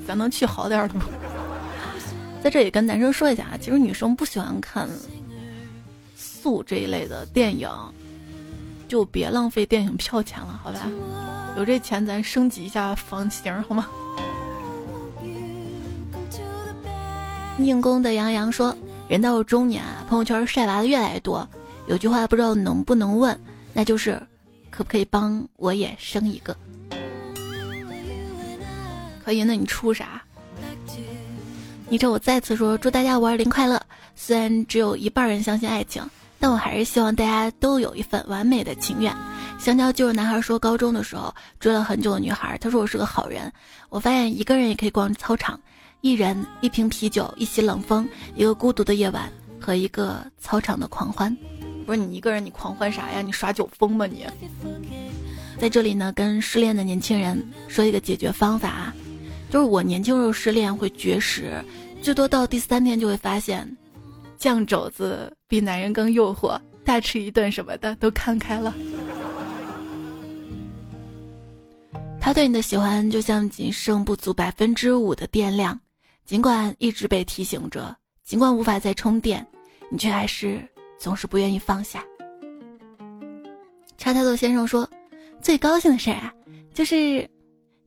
[0.07, 1.05] 咱能去好点的吗？”
[2.43, 4.87] 在这里跟男生说一下啊，其实女生不喜欢看
[6.15, 7.69] 素这一类的电影，
[8.87, 10.81] 就别浪费电影票钱了，好吧？
[11.57, 13.87] 有这钱咱升级一下房型好吗？
[17.57, 18.75] 宁宫的杨洋说
[19.07, 21.47] ：“人到中年啊，朋友圈晒娃的越来越多，
[21.87, 23.39] 有句话不知道能不能问。”
[23.73, 24.21] 那就是，
[24.69, 26.55] 可不可以帮我也生一个？
[29.23, 30.21] 可以，那你出啥？
[31.89, 33.81] 你这我再次说，祝大家五二零快乐。
[34.15, 36.03] 虽然只有一半人相信爱情，
[36.39, 39.15] 但我还是希望大家都有一份完美的情愿。
[39.59, 43.51] 香蕉就是男孩说，高中的时候追了很久的女孩，他说我是个好人。
[43.89, 45.59] 我发现一个人也可以逛操场，
[46.03, 51.33] 一人一瓶啤酒，一袭冷风，一个孤独的夜晚和一个操场的狂欢。
[51.85, 53.21] 不是你一个人，你狂欢啥呀？
[53.21, 54.25] 你耍酒疯吗你？
[55.57, 58.93] 在这里呢，跟失恋的年轻人说一个解决方法啊，
[59.49, 61.63] 就是我年轻时候失恋会绝食，
[62.01, 63.65] 最多到第三天就会发现，
[64.37, 68.75] 酱肘子比男人更诱惑，大吃一顿什么的都看开了。
[72.19, 75.79] 他对你的喜欢就像仅剩不足百分之五的电量，
[76.25, 79.45] 尽管一直被提醒着，尽管无法再充电，
[79.89, 80.67] 你却还是。
[80.99, 82.01] 总是不愿意放下。
[83.97, 84.89] 叉太座先生说
[85.41, 86.33] ：“最高兴的事儿啊，
[86.73, 87.29] 就是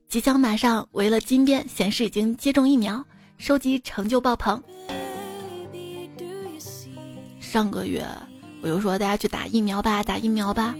[0.07, 3.03] 即将马上围了金边显示已经接种疫苗，
[3.39, 4.61] 收集成就爆棚。”
[7.41, 8.05] 上个月
[8.61, 10.75] 我又说大家去打疫苗吧，打疫苗吧，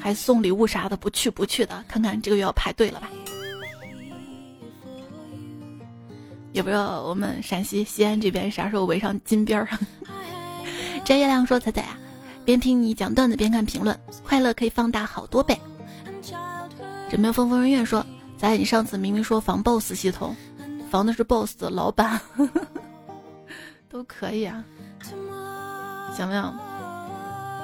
[0.00, 3.10] 还送礼物啥的，不去不去的，看看这个月要排队了吧？
[6.52, 9.68] 也不知道我们陕西西安这边啥时候围上金边儿。
[11.04, 11.98] 摘月亮说：“彩彩啊，
[12.44, 15.58] 边听你讲段子边看评论，快乐可以放大好多倍。”
[17.10, 18.04] 枕边风风人愿说
[18.38, 20.36] ：“彩，你上次明明说防 BOSS 系统，
[20.90, 22.20] 防的是 BOSS 的老板，
[23.90, 24.64] 都可以啊，
[26.14, 26.42] 行不行？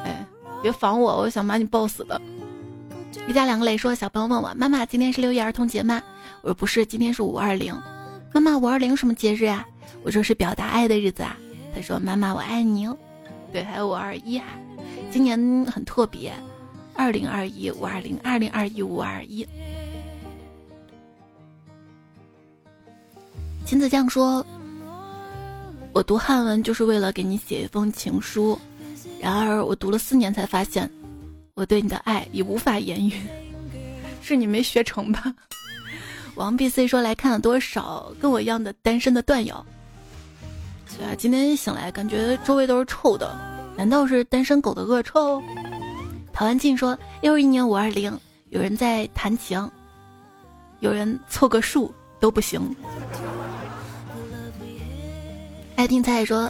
[0.04, 0.26] 哎，
[0.62, 2.20] 别防我，我想把你 BOSS 的。”
[3.28, 6.02] 一家两个磊说：“小朋友问我妈妈，今天是六一儿童节吗？”
[6.42, 7.78] 我说：“不是，今天是五二零。”
[8.32, 9.66] 妈妈，五二零什么节日啊？
[10.02, 11.36] 我说是表达爱的日子啊。
[11.74, 12.96] 他说：“妈妈，我爱你哦。”
[13.52, 14.46] 对，还有五二一啊，
[15.10, 16.32] 今年很特别，
[16.94, 19.46] 二零二一五二零，二零二一五二一。
[23.64, 24.44] 秦子酱说
[25.92, 28.58] ：“我读汉文就是为了给你写一封情书，
[29.20, 30.90] 然而我读了四年才发现，
[31.54, 33.20] 我对你的爱已无法言语，
[34.22, 35.34] 是你没学成吧？”
[36.38, 39.66] 王 B C 说：“来看了多少跟我一样的单身的段友。”
[40.96, 43.36] 对啊，今天醒来感觉周围都是臭的，
[43.76, 45.42] 难道是单身狗的恶臭？
[46.32, 48.16] 陶安静说，又是一年五二零，
[48.50, 49.68] 有人在弹琴，
[50.78, 52.74] 有人凑个数都不行。
[55.74, 56.48] 爱听彩说，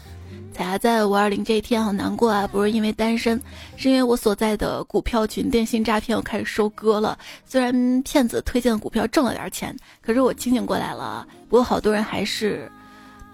[0.59, 3.41] 大家在五二零这一天好难过啊，不是因为单身，
[3.77, 7.17] 是因为我所在的股票群电信诈骗又开始收割了。
[7.47, 12.69] 虽然骗子推荐的股票挣了点钱，可是我清醒过来了，不过好多人还是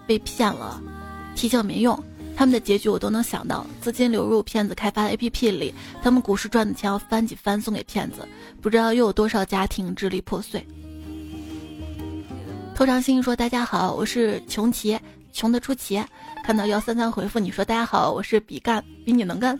[0.05, 0.79] 被骗了。
[1.35, 1.99] 提醒没用，
[2.35, 3.65] 他们的结局我都能想到。
[3.81, 5.73] 资金流入骗子开发的 APP 里，
[6.03, 8.17] 他们股市赚的钱要翻几番送给骗子，
[8.61, 10.63] 不知道又有多少家庭支离破碎。
[12.75, 14.95] 偷尝星说：“大家好，我是穷奇，
[15.33, 15.99] 穷的出奇。”
[16.45, 19.59] 看到幺三三回复你说：“大家好，我是比干，比你能干。”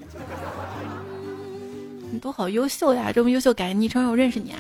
[2.14, 4.60] 你都好优秀呀，这么优秀，改个昵称让我认识你啊。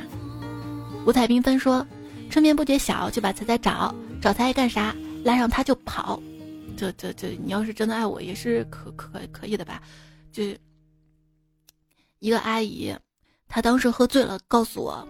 [1.05, 1.85] 五彩缤纷说
[2.31, 4.95] ：“春眠不觉晓，就把彩彩找，找他爱干啥？
[5.23, 6.19] 拉上他就跑。”
[6.75, 9.79] 这这这，你要是真的爱我，也是可可可以的吧？
[10.31, 10.43] 就
[12.17, 12.91] 一个阿姨，
[13.47, 15.07] 她当时喝醉了，告诉我，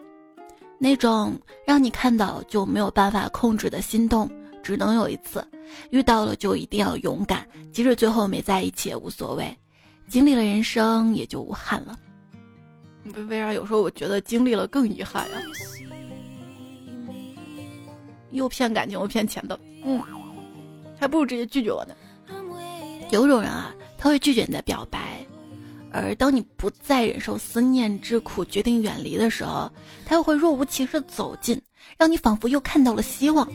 [0.78, 4.30] 那种让你看到就没有办法控制的心动，
[4.66, 5.48] 只能有一次，
[5.92, 9.56] 遇到了就一定要勇敢，即使最后没在一起也无所谓，
[10.08, 11.96] 经历了人生也就无憾了。
[13.14, 15.38] 为为啥有时候我觉得经历了更遗憾呀？
[18.32, 20.02] 又骗感情又骗钱的，嗯。
[21.00, 21.94] 还不如直接拒绝我呢。
[23.12, 25.24] 有种人啊，他会拒绝你的表白，
[25.92, 29.72] 而当你不再忍受思念之苦，决定远离的时候，
[30.08, 31.62] 他又会若无其事走近，
[31.98, 33.48] 让你仿佛又看到了希望。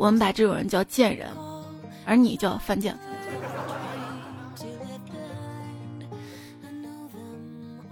[0.00, 1.28] 我们把这种人叫贱人，
[2.06, 2.98] 而你叫犯贱。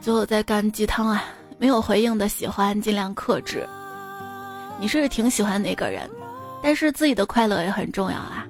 [0.00, 1.22] 最后再干鸡汤啊！
[1.58, 3.68] 没有回应的喜欢尽量克制。
[4.80, 6.08] 你是挺喜欢那个人，
[6.62, 8.46] 但是自己的快乐也很重要啊。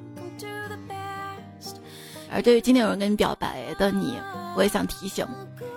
[2.30, 4.16] 而对于今天有人跟你表白的你，
[4.54, 5.26] 我也想提醒：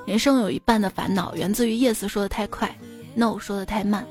[0.05, 2.69] 人生有一半的烦恼源自于 yes 说的太快
[3.15, 4.05] ，no 说的太慢。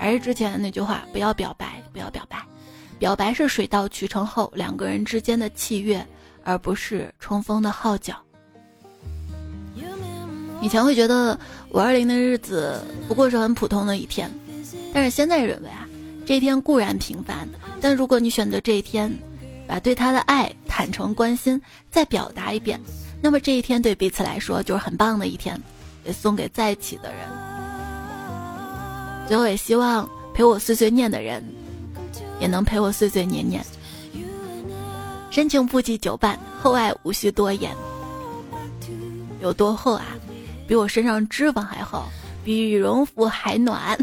[0.00, 2.42] 还是之前那句话，不要表白，不要表白。
[2.98, 6.04] 表白是水到渠成后两个人之间的契约，
[6.42, 8.16] 而不是冲锋的号角。
[10.62, 11.38] 以前会觉得
[11.68, 14.30] 五二零的日子不过是很普通的一天，
[14.92, 15.86] 但是现在认为啊，
[16.24, 17.46] 这一天固然平凡，
[17.78, 19.14] 但如果你选择这一天，
[19.66, 22.80] 把对他的爱、坦诚、关心再表达一遍，
[23.20, 25.60] 那么这一天对彼此来说就是很棒的一天，
[26.06, 27.49] 也送给在一起的人。
[29.30, 31.40] 最后也希望陪我碎碎念的人，
[32.40, 33.64] 也能陪我碎碎念念。
[35.30, 37.70] 深情不及久伴，厚爱无需多言。
[39.40, 40.04] 有多厚啊？
[40.66, 42.02] 比我身上脂肪还厚，
[42.44, 43.96] 比羽绒服还暖，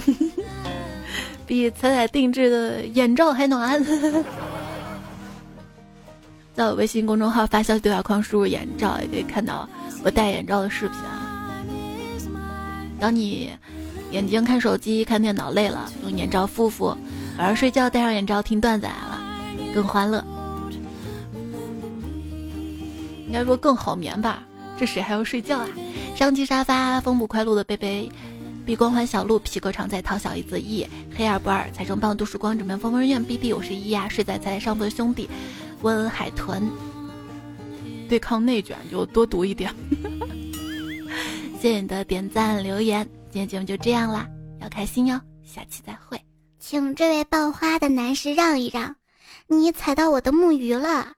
[1.45, 3.86] 比彩彩定制的眼罩还暖。
[6.55, 9.67] 在我微信公众号发消息对话框输入“眼罩”，也可以看到
[10.05, 11.59] 我戴眼罩的视频啊。
[12.97, 13.51] 当你
[14.12, 16.95] 眼睛看手机、看电脑累了，用眼罩敷敷；
[17.38, 19.20] 晚上睡觉戴上眼罩听段子来了，
[19.74, 20.24] 更欢乐。
[23.28, 24.43] 应该说更好眠吧？
[24.78, 25.68] 这谁还要睡觉啊？
[26.16, 28.10] 上期沙发，风不快路的贝贝，
[28.66, 35.30] 碧光环小鹿，皮革厂在淘小姨子 E，黑二不二，财神棒，度时光，枕边风风院 B B，我是一呀，睡在彩彩上铺的兄弟，
[35.82, 36.64] 温海豚，
[38.08, 39.70] 对抗内卷就多读一点。
[41.60, 44.27] 谢谢你的点赞留言，今天节目就这样啦，
[44.59, 46.19] 要开心哟，下期再会。
[46.57, 48.95] 请这位爆花的男士让一让，
[49.45, 51.11] 你踩到我的木鱼了。